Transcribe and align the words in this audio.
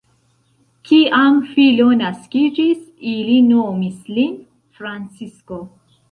Kiam 0.91 1.35
filo 1.49 1.85
naskiĝis, 1.99 2.79
ili 3.11 3.35
nomis 3.49 3.99
lin 4.15 4.33
Francisko. 4.79 5.59